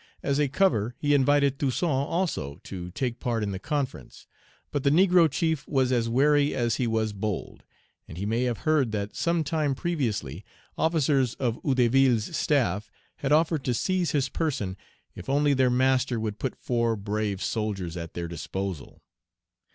As 0.23 0.39
a 0.39 0.47
cover, 0.47 0.95
he 0.97 1.13
invited 1.13 1.59
Toussaint 1.59 1.87
also 2.07 2.55
to 2.63 2.89
take 2.89 3.19
part 3.19 3.43
in 3.43 3.51
the 3.51 3.59
conference. 3.59 4.25
But 4.71 4.81
the 4.81 4.89
negro 4.89 5.29
chief 5.29 5.67
was 5.67 5.91
as 5.91 6.09
wary 6.09 6.55
as 6.55 6.77
he 6.77 6.87
was 6.87 7.13
bold; 7.13 7.61
and 8.07 8.17
he 8.17 8.25
may 8.25 8.45
have 8.45 8.61
heard 8.65 8.93
that 8.93 9.15
some 9.15 9.43
time 9.43 9.75
previously 9.75 10.43
officers 10.75 11.35
of 11.35 11.61
Hédouville's 11.61 12.35
staff 12.35 12.89
had 13.17 13.31
offered 13.31 13.63
to 13.65 13.75
seize 13.75 14.09
his 14.09 14.27
person 14.27 14.75
if 15.13 15.29
only 15.29 15.53
their 15.53 15.69
master 15.69 16.19
would 16.19 16.39
put 16.39 16.55
four 16.55 16.95
brave 16.95 17.39
soldiers 17.39 17.95
at 17.95 18.15
their 18.15 18.27
disposal. 18.27 19.03